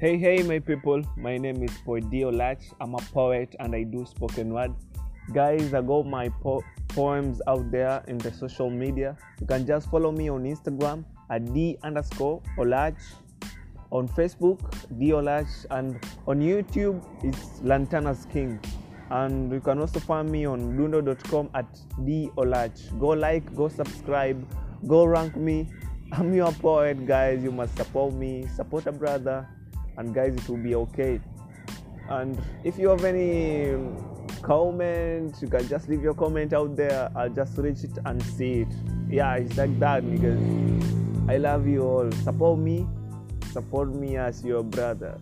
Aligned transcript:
Hey, 0.00 0.16
hey, 0.16 0.42
my 0.42 0.58
people. 0.58 1.02
My 1.14 1.36
name 1.36 1.62
is 1.62 1.76
poet 1.84 2.08
Dee 2.08 2.22
Olach. 2.22 2.62
I'm 2.80 2.94
a 2.94 3.02
poet 3.12 3.54
and 3.60 3.74
I 3.74 3.82
do 3.82 4.06
spoken 4.06 4.48
word. 4.54 4.72
Guys, 5.34 5.74
I 5.74 5.82
got 5.82 6.06
my 6.06 6.30
po- 6.40 6.64
poems 6.88 7.42
out 7.46 7.70
there 7.70 8.02
in 8.08 8.16
the 8.16 8.32
social 8.32 8.70
media. 8.70 9.14
You 9.42 9.46
can 9.46 9.66
just 9.66 9.90
follow 9.90 10.10
me 10.10 10.30
on 10.30 10.44
Instagram 10.44 11.04
at 11.28 11.52
D 11.52 11.76
underscore 11.82 12.40
Olach. 12.56 12.96
On 13.90 14.08
Facebook, 14.08 14.58
D 14.98 15.10
Olach. 15.10 15.66
And 15.70 16.02
on 16.26 16.40
YouTube, 16.40 17.04
it's 17.22 17.60
Lantanas 17.60 18.24
King. 18.32 18.58
And 19.10 19.52
you 19.52 19.60
can 19.60 19.80
also 19.80 20.00
find 20.00 20.30
me 20.30 20.46
on 20.46 20.78
dundo.com 20.78 21.50
at 21.52 21.78
D 22.06 22.30
Olach. 22.38 22.98
Go 22.98 23.08
like, 23.08 23.54
go 23.54 23.68
subscribe, 23.68 24.48
go 24.86 25.04
rank 25.04 25.36
me. 25.36 25.68
I'm 26.12 26.32
your 26.32 26.52
poet, 26.52 27.06
guys. 27.06 27.44
You 27.44 27.52
must 27.52 27.76
support 27.76 28.14
me, 28.14 28.46
support 28.56 28.86
a 28.86 28.92
brother, 28.92 29.46
and 29.96 30.14
guys, 30.14 30.34
it 30.34 30.48
will 30.48 30.56
be 30.56 30.74
okay. 30.74 31.20
And 32.08 32.38
if 32.64 32.78
you 32.78 32.88
have 32.88 33.04
any 33.04 33.74
um, 33.74 34.10
comment 34.42 35.36
you 35.40 35.48
can 35.48 35.66
just 35.68 35.88
leave 35.88 36.02
your 36.02 36.14
comment 36.14 36.52
out 36.52 36.76
there. 36.76 37.10
I'll 37.14 37.30
just 37.30 37.56
reach 37.58 37.84
it 37.84 37.98
and 38.04 38.22
see 38.22 38.62
it. 38.62 38.68
Yeah, 39.08 39.34
it's 39.34 39.56
like 39.56 39.78
that 39.80 40.08
because 40.10 40.38
I 41.28 41.36
love 41.36 41.66
you 41.66 41.82
all. 41.82 42.10
Support 42.12 42.58
me, 42.58 42.86
support 43.52 43.94
me 43.94 44.16
as 44.16 44.44
your 44.44 44.62
brother. 44.62 45.18